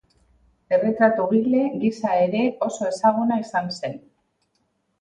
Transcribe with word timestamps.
Erretratugile 0.77 1.61
gisa 1.85 2.15
ere 2.23 2.43
oso 2.71 2.89
ezaguna 2.95 3.41
izan 3.47 3.73
zen. 3.79 3.97